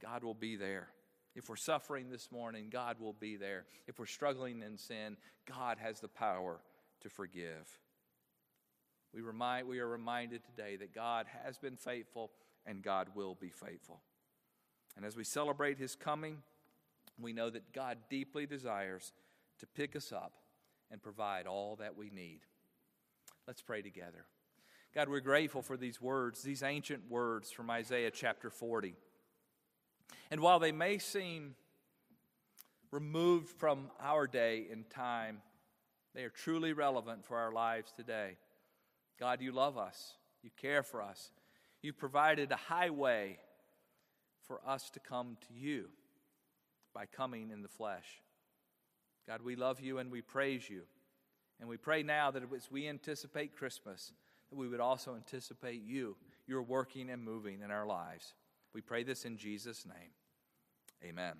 God 0.00 0.22
will 0.22 0.32
be 0.32 0.54
there. 0.54 0.86
If 1.34 1.48
we're 1.48 1.56
suffering 1.56 2.08
this 2.08 2.30
morning, 2.30 2.68
God 2.70 3.00
will 3.00 3.14
be 3.14 3.34
there. 3.34 3.64
If 3.88 3.98
we're 3.98 4.06
struggling 4.06 4.62
in 4.62 4.78
sin, 4.78 5.16
God 5.44 5.78
has 5.80 5.98
the 5.98 6.06
power 6.06 6.60
to 7.00 7.08
forgive. 7.08 7.80
We, 9.12 9.22
remind, 9.22 9.66
we 9.66 9.80
are 9.80 9.88
reminded 9.88 10.42
today 10.44 10.76
that 10.76 10.94
God 10.94 11.26
has 11.44 11.58
been 11.58 11.74
faithful 11.74 12.30
and 12.64 12.80
God 12.80 13.08
will 13.16 13.34
be 13.34 13.50
faithful. 13.50 14.00
And 14.96 15.04
as 15.04 15.16
we 15.16 15.24
celebrate 15.24 15.78
his 15.78 15.96
coming, 15.96 16.44
we 17.20 17.32
know 17.32 17.50
that 17.50 17.72
God 17.72 17.98
deeply 18.08 18.46
desires 18.46 19.12
to 19.58 19.66
pick 19.66 19.96
us 19.96 20.12
up 20.12 20.34
and 20.92 21.02
provide 21.02 21.48
all 21.48 21.74
that 21.80 21.96
we 21.96 22.08
need. 22.08 22.42
Let's 23.48 23.62
pray 23.62 23.82
together. 23.82 24.26
God, 24.94 25.08
we're 25.08 25.20
grateful 25.20 25.62
for 25.62 25.78
these 25.78 26.02
words, 26.02 26.42
these 26.42 26.62
ancient 26.62 27.10
words 27.10 27.50
from 27.50 27.70
Isaiah 27.70 28.10
chapter 28.10 28.50
40. 28.50 28.94
And 30.30 30.40
while 30.40 30.58
they 30.58 30.70
may 30.70 30.98
seem 30.98 31.54
removed 32.90 33.48
from 33.48 33.90
our 33.98 34.26
day 34.26 34.66
and 34.70 34.88
time, 34.90 35.40
they 36.14 36.24
are 36.24 36.30
truly 36.30 36.74
relevant 36.74 37.24
for 37.24 37.38
our 37.38 37.50
lives 37.52 37.90
today. 37.96 38.36
God, 39.18 39.40
you 39.40 39.50
love 39.50 39.78
us, 39.78 40.12
you 40.42 40.50
care 40.60 40.82
for 40.82 41.00
us, 41.00 41.30
you 41.80 41.94
provided 41.94 42.52
a 42.52 42.56
highway 42.56 43.38
for 44.46 44.60
us 44.66 44.90
to 44.90 45.00
come 45.00 45.38
to 45.48 45.54
you 45.54 45.88
by 46.92 47.06
coming 47.06 47.50
in 47.50 47.62
the 47.62 47.68
flesh. 47.68 48.20
God, 49.26 49.40
we 49.40 49.56
love 49.56 49.80
you 49.80 49.96
and 49.96 50.12
we 50.12 50.20
praise 50.20 50.68
you. 50.68 50.82
And 51.60 51.68
we 51.68 51.78
pray 51.78 52.02
now 52.02 52.30
that 52.30 52.42
as 52.54 52.70
we 52.70 52.88
anticipate 52.88 53.56
Christmas, 53.56 54.12
that 54.52 54.58
we 54.58 54.68
would 54.68 54.80
also 54.80 55.14
anticipate 55.14 55.82
you, 55.82 56.14
your 56.46 56.62
working 56.62 57.08
and 57.08 57.24
moving 57.24 57.62
in 57.62 57.70
our 57.70 57.86
lives. 57.86 58.34
We 58.74 58.82
pray 58.82 59.02
this 59.02 59.24
in 59.24 59.38
Jesus' 59.38 59.86
name. 59.86 60.10
Amen. 61.02 61.36